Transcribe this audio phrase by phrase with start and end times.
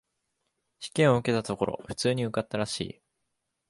[0.79, 3.01] 試験を受けたところ、普通に受かったらしい。